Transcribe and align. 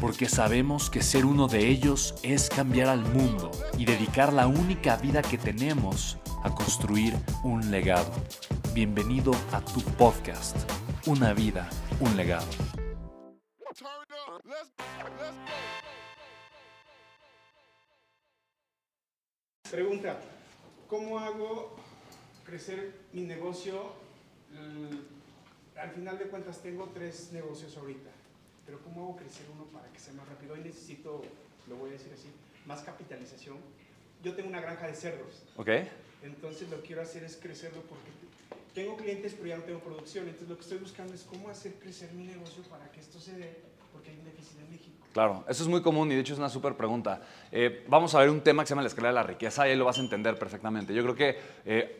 porque 0.00 0.28
sabemos 0.28 0.90
que 0.90 1.02
ser 1.02 1.24
uno 1.24 1.48
de 1.48 1.68
ellos 1.68 2.14
es 2.22 2.48
cambiar 2.48 2.88
al 2.88 3.00
mundo 3.00 3.50
y 3.78 3.84
dedicar 3.84 4.32
la 4.32 4.46
única 4.46 4.96
vida 4.96 5.22
que 5.22 5.38
tenemos 5.38 6.18
a 6.42 6.54
construir 6.54 7.14
un 7.42 7.70
legado. 7.70 8.12
Bienvenido 8.74 9.32
a 9.52 9.60
tu 9.60 9.80
podcast, 9.96 10.56
Una 11.06 11.32
vida, 11.32 11.68
un 12.00 12.16
legado. 12.16 12.46
Pregunta, 19.70 20.20
¿cómo 20.88 21.18
hago 21.18 21.76
crecer 22.44 22.92
mi 23.12 23.22
negocio? 23.22 23.92
Al 25.76 25.90
final 25.90 26.18
de 26.18 26.26
cuentas 26.26 26.62
tengo 26.62 26.90
tres 26.94 27.30
negocios 27.32 27.76
ahorita 27.76 28.10
pero 28.66 28.82
¿cómo 28.82 29.02
hago 29.04 29.16
crecer 29.16 29.46
uno 29.54 29.64
para 29.66 29.90
que 29.92 30.00
sea 30.00 30.12
más 30.14 30.28
rápido? 30.28 30.54
Hoy 30.54 30.60
necesito, 30.60 31.22
lo 31.68 31.76
voy 31.76 31.90
a 31.90 31.92
decir 31.92 32.12
así, 32.12 32.28
más 32.66 32.82
capitalización. 32.82 33.56
Yo 34.22 34.34
tengo 34.34 34.48
una 34.48 34.60
granja 34.60 34.88
de 34.88 34.94
cerdos. 34.94 35.44
Ok. 35.56 35.70
Entonces 36.22 36.68
lo 36.68 36.80
que 36.80 36.88
quiero 36.88 37.02
hacer 37.02 37.22
es 37.22 37.36
crecerlo 37.36 37.82
porque 37.82 38.10
tengo 38.74 38.96
clientes, 38.96 39.34
pero 39.34 39.46
ya 39.46 39.56
no 39.58 39.62
tengo 39.62 39.80
producción. 39.80 40.24
Entonces 40.26 40.48
lo 40.48 40.56
que 40.56 40.62
estoy 40.62 40.78
buscando 40.78 41.14
es 41.14 41.22
cómo 41.22 41.48
hacer 41.48 41.74
crecer 41.74 42.12
mi 42.12 42.24
negocio 42.24 42.62
para 42.64 42.90
que 42.90 43.00
esto 43.00 43.20
se 43.20 43.38
dé, 43.38 43.56
porque 43.92 44.10
hay 44.10 44.18
un 44.18 44.24
déficit 44.24 44.58
en 44.58 44.70
México. 44.70 45.05
Claro, 45.16 45.44
eso 45.48 45.62
es 45.62 45.68
muy 45.70 45.80
común 45.80 46.12
y 46.12 46.14
de 46.14 46.20
hecho 46.20 46.34
es 46.34 46.38
una 46.38 46.50
súper 46.50 46.74
pregunta. 46.74 47.22
Eh, 47.50 47.86
vamos 47.88 48.14
a 48.14 48.18
ver 48.18 48.28
un 48.28 48.42
tema 48.42 48.62
que 48.62 48.66
se 48.66 48.72
llama 48.72 48.82
la 48.82 48.88
escala 48.88 49.08
de 49.08 49.14
la 49.14 49.22
riqueza 49.22 49.66
y 49.66 49.70
ahí 49.70 49.76
lo 49.78 49.86
vas 49.86 49.96
a 49.96 50.02
entender 50.02 50.38
perfectamente. 50.38 50.92
Yo 50.92 51.02
creo 51.02 51.14
que 51.14 51.38
eh, 51.64 51.96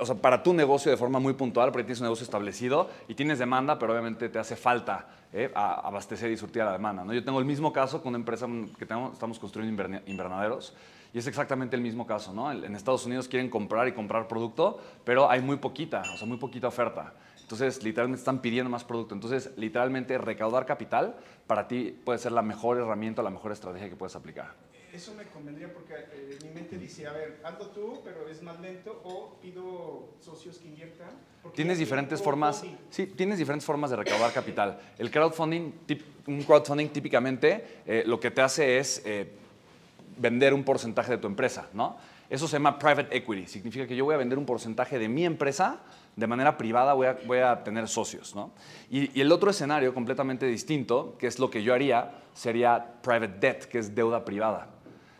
o 0.00 0.04
sea, 0.04 0.16
para 0.16 0.42
tu 0.42 0.52
negocio 0.52 0.90
de 0.90 0.96
forma 0.96 1.20
muy 1.20 1.34
puntual, 1.34 1.70
porque 1.70 1.84
tienes 1.84 2.00
un 2.00 2.06
negocio 2.06 2.24
establecido 2.24 2.90
y 3.06 3.14
tienes 3.14 3.38
demanda, 3.38 3.78
pero 3.78 3.92
obviamente 3.92 4.28
te 4.30 4.40
hace 4.40 4.56
falta 4.56 5.06
eh, 5.32 5.48
abastecer 5.54 6.28
y 6.32 6.36
surtir 6.36 6.62
a 6.62 6.64
la 6.64 6.72
demanda. 6.72 7.04
¿no? 7.04 7.14
Yo 7.14 7.22
tengo 7.22 7.38
el 7.38 7.44
mismo 7.44 7.72
caso 7.72 8.02
con 8.02 8.08
una 8.08 8.18
empresa 8.18 8.48
que 8.76 8.82
estamos 8.82 9.38
construyendo 9.38 10.00
invernaderos 10.06 10.74
y 11.14 11.18
es 11.18 11.26
exactamente 11.28 11.76
el 11.76 11.82
mismo 11.82 12.04
caso. 12.04 12.32
¿no? 12.32 12.50
En 12.50 12.74
Estados 12.74 13.06
Unidos 13.06 13.28
quieren 13.28 13.48
comprar 13.48 13.86
y 13.86 13.92
comprar 13.92 14.26
producto, 14.26 14.80
pero 15.04 15.30
hay 15.30 15.40
muy 15.40 15.58
poquita, 15.58 16.02
o 16.12 16.18
sea, 16.18 16.26
muy 16.26 16.38
poquita 16.38 16.66
oferta. 16.66 17.12
Entonces, 17.46 17.84
literalmente 17.84 18.18
están 18.18 18.40
pidiendo 18.40 18.68
más 18.68 18.82
producto. 18.82 19.14
Entonces, 19.14 19.52
literalmente, 19.56 20.18
recaudar 20.18 20.66
capital 20.66 21.14
para 21.46 21.68
ti 21.68 21.96
puede 22.04 22.18
ser 22.18 22.32
la 22.32 22.42
mejor 22.42 22.76
herramienta, 22.76 23.22
la 23.22 23.30
mejor 23.30 23.52
estrategia 23.52 23.88
que 23.88 23.94
puedes 23.94 24.16
aplicar. 24.16 24.54
Eso 24.92 25.14
me 25.14 25.22
convendría 25.26 25.72
porque 25.72 25.94
eh, 25.94 26.38
mi 26.42 26.48
mente 26.50 26.76
dice, 26.76 27.06
a 27.06 27.12
ver, 27.12 27.38
hazlo 27.44 27.68
tú, 27.68 28.00
pero 28.02 28.28
es 28.28 28.42
más 28.42 28.58
lento, 28.58 29.00
o 29.04 29.38
pido 29.40 30.08
socios 30.20 30.58
que 30.58 30.66
inviertan. 30.66 31.10
Tienes 31.54 31.78
diferentes 31.78 32.20
formas, 32.20 32.64
sí, 32.90 33.06
tienes 33.06 33.38
diferentes 33.38 33.64
formas 33.64 33.90
de 33.90 33.96
recaudar 33.96 34.32
capital. 34.32 34.80
El 34.98 35.12
crowdfunding, 35.12 35.72
un 36.26 36.42
crowdfunding 36.42 36.88
típicamente 36.88 37.82
eh, 37.86 38.02
lo 38.06 38.18
que 38.18 38.32
te 38.32 38.40
hace 38.42 38.78
es 38.78 39.02
eh, 39.04 39.30
vender 40.16 40.54
un 40.54 40.64
porcentaje 40.64 41.12
de 41.12 41.18
tu 41.18 41.26
empresa, 41.26 41.68
¿no? 41.72 41.96
Eso 42.28 42.48
se 42.48 42.54
llama 42.54 42.78
private 42.78 43.16
equity. 43.16 43.46
Significa 43.46 43.86
que 43.86 43.94
yo 43.94 44.04
voy 44.04 44.14
a 44.14 44.18
vender 44.18 44.38
un 44.38 44.46
porcentaje 44.46 44.98
de 44.98 45.08
mi 45.08 45.24
empresa 45.24 45.80
de 46.16 46.26
manera 46.26 46.56
privada, 46.56 46.94
voy 46.94 47.38
a, 47.38 47.62
tener 47.62 47.88
socios. 47.88 48.34
¿no? 48.34 48.50
Y, 48.90 49.20
el 49.20 49.30
otro 49.30 49.50
escenario 49.50 49.94
completamente 49.94 50.46
distinto, 50.46 51.14
que 51.18 51.26
es 51.26 51.38
lo 51.38 51.50
que 51.50 51.62
yo 51.62 51.74
haría, 51.74 52.12
sería 52.34 52.94
private 53.02 53.38
debt, 53.38 53.64
que 53.66 53.78
es 53.78 53.94
deuda 53.94 54.24
privada. 54.24 54.68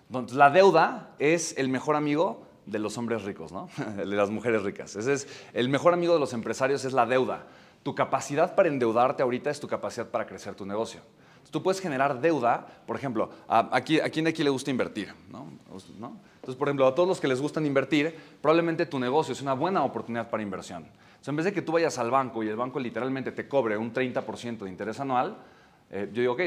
Entonces, 0.08 0.36
la 0.36 0.50
deuda 0.50 1.10
es 1.18 1.56
el 1.58 1.68
mejor 1.68 1.96
amigo 1.96 2.46
de 2.64 2.78
los 2.78 2.98
hombres 2.98 3.22
ricos, 3.22 3.52
¿no? 3.52 3.68
de 3.96 4.06
las 4.06 4.30
mujeres 4.30 4.62
ricas. 4.62 4.96
Ese 4.96 5.12
es 5.12 5.28
el 5.52 5.68
mejor 5.68 5.94
amigo 5.94 6.14
de 6.14 6.20
los 6.20 6.32
empresarios 6.32 6.84
es 6.84 6.92
la 6.92 7.06
deuda. 7.06 7.46
Tu 7.82 7.94
capacidad 7.94 8.56
para 8.56 8.68
endeudarte 8.68 9.22
ahorita 9.22 9.50
es 9.50 9.60
tu 9.60 9.68
capacidad 9.68 10.08
para 10.08 10.26
crecer 10.26 10.54
tu 10.54 10.66
negocio. 10.66 11.02
Tú 11.50 11.62
puedes 11.62 11.80
generar 11.80 12.20
deuda, 12.20 12.66
por 12.86 12.96
ejemplo, 12.96 13.30
a, 13.48 13.68
aquí, 13.72 14.00
¿a 14.00 14.08
quién 14.10 14.24
de 14.24 14.30
aquí 14.30 14.42
le 14.42 14.50
gusta 14.50 14.70
invertir? 14.70 15.12
¿No? 15.30 15.46
¿No? 15.98 16.16
Entonces, 16.36 16.56
por 16.56 16.68
ejemplo, 16.68 16.86
a 16.86 16.94
todos 16.94 17.08
los 17.08 17.20
que 17.20 17.28
les 17.28 17.40
gustan 17.40 17.66
invertir, 17.66 18.14
probablemente 18.40 18.86
tu 18.86 18.98
negocio 18.98 19.32
es 19.32 19.42
una 19.42 19.52
buena 19.52 19.82
oportunidad 19.82 20.30
para 20.30 20.42
inversión. 20.42 20.84
Entonces, 20.84 21.28
en 21.28 21.36
vez 21.36 21.44
de 21.46 21.52
que 21.52 21.62
tú 21.62 21.72
vayas 21.72 21.98
al 21.98 22.10
banco 22.10 22.42
y 22.42 22.48
el 22.48 22.56
banco 22.56 22.78
literalmente 22.78 23.32
te 23.32 23.48
cobre 23.48 23.76
un 23.76 23.92
30% 23.92 24.58
de 24.58 24.70
interés 24.70 25.00
anual, 25.00 25.36
eh, 25.90 26.08
yo 26.12 26.20
digo, 26.20 26.32
ok, 26.34 26.40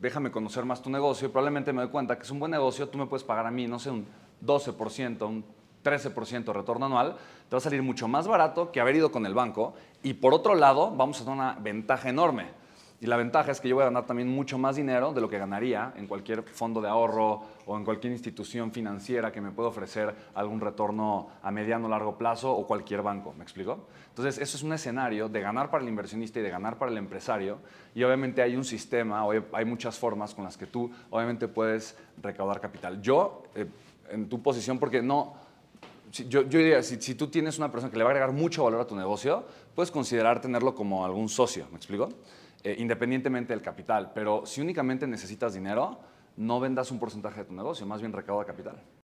déjame 0.00 0.30
conocer 0.30 0.64
más 0.64 0.82
tu 0.82 0.90
negocio 0.90 1.28
y 1.28 1.30
probablemente 1.30 1.72
me 1.72 1.82
doy 1.82 1.90
cuenta 1.90 2.16
que 2.16 2.24
es 2.24 2.30
un 2.30 2.40
buen 2.40 2.50
negocio, 2.50 2.88
tú 2.88 2.98
me 2.98 3.06
puedes 3.06 3.24
pagar 3.24 3.46
a 3.46 3.50
mí, 3.50 3.66
no 3.66 3.78
sé, 3.78 3.90
un 3.90 4.06
12%, 4.44 5.26
un 5.26 5.44
13% 5.84 6.44
de 6.44 6.52
retorno 6.52 6.86
anual, 6.86 7.16
te 7.48 7.54
va 7.54 7.58
a 7.58 7.60
salir 7.60 7.82
mucho 7.82 8.08
más 8.08 8.26
barato 8.26 8.72
que 8.72 8.80
haber 8.80 8.96
ido 8.96 9.12
con 9.12 9.24
el 9.24 9.34
banco 9.34 9.74
y 10.02 10.14
por 10.14 10.34
otro 10.34 10.54
lado 10.54 10.90
vamos 10.90 11.20
a 11.20 11.24
tener 11.24 11.38
una 11.38 11.54
ventaja 11.54 12.08
enorme 12.08 12.65
y 12.98 13.06
la 13.06 13.16
ventaja 13.18 13.52
es 13.52 13.60
que 13.60 13.68
yo 13.68 13.74
voy 13.74 13.82
a 13.82 13.86
ganar 13.86 14.06
también 14.06 14.28
mucho 14.28 14.56
más 14.56 14.76
dinero 14.76 15.12
de 15.12 15.20
lo 15.20 15.28
que 15.28 15.38
ganaría 15.38 15.92
en 15.96 16.06
cualquier 16.06 16.42
fondo 16.44 16.80
de 16.80 16.88
ahorro 16.88 17.42
o 17.66 17.76
en 17.76 17.84
cualquier 17.84 18.12
institución 18.12 18.72
financiera 18.72 19.30
que 19.32 19.42
me 19.42 19.50
pueda 19.50 19.68
ofrecer 19.68 20.14
algún 20.34 20.60
retorno 20.60 21.28
a 21.42 21.50
mediano 21.50 21.86
o 21.86 21.90
largo 21.90 22.16
plazo 22.16 22.50
o 22.50 22.66
cualquier 22.66 23.02
banco. 23.02 23.34
¿Me 23.36 23.42
explico? 23.42 23.86
Entonces, 24.08 24.38
eso 24.38 24.56
es 24.56 24.62
un 24.62 24.72
escenario 24.72 25.28
de 25.28 25.40
ganar 25.42 25.70
para 25.70 25.82
el 25.82 25.90
inversionista 25.90 26.40
y 26.40 26.42
de 26.42 26.48
ganar 26.48 26.78
para 26.78 26.90
el 26.90 26.96
empresario. 26.96 27.58
Y 27.94 28.02
obviamente 28.02 28.40
hay 28.40 28.56
un 28.56 28.64
sistema, 28.64 29.26
hay 29.52 29.64
muchas 29.66 29.98
formas 29.98 30.34
con 30.34 30.44
las 30.44 30.56
que 30.56 30.66
tú 30.66 30.90
obviamente 31.10 31.48
puedes 31.48 31.98
recaudar 32.22 32.62
capital. 32.62 33.02
Yo, 33.02 33.42
eh, 33.54 33.66
en 34.10 34.28
tu 34.28 34.40
posición, 34.42 34.78
porque 34.78 35.02
no... 35.02 35.34
Yo, 36.12 36.42
yo 36.42 36.58
diría, 36.60 36.82
si, 36.82 36.98
si 37.02 37.14
tú 37.14 37.26
tienes 37.26 37.58
una 37.58 37.70
persona 37.70 37.90
que 37.90 37.98
le 37.98 38.04
va 38.04 38.10
a 38.10 38.12
agregar 38.12 38.32
mucho 38.32 38.64
valor 38.64 38.80
a 38.80 38.86
tu 38.86 38.96
negocio, 38.96 39.44
puedes 39.74 39.90
considerar 39.90 40.40
tenerlo 40.40 40.74
como 40.74 41.04
algún 41.04 41.28
socio, 41.28 41.66
¿me 41.70 41.76
explico? 41.76 42.08
Eh, 42.66 42.74
independientemente 42.80 43.52
del 43.52 43.62
capital. 43.62 44.10
Pero 44.12 44.44
si 44.44 44.60
únicamente 44.60 45.06
necesitas 45.06 45.54
dinero, 45.54 46.00
no 46.36 46.58
vendas 46.58 46.90
un 46.90 46.98
porcentaje 46.98 47.42
de 47.42 47.46
tu 47.46 47.54
negocio, 47.54 47.86
más 47.86 48.00
bien 48.00 48.12
recauda 48.12 48.44
capital. 48.44 48.82